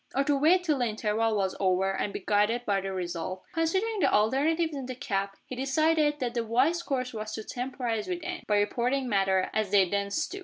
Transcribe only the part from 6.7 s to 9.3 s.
course was to temporize with Anne, by reporting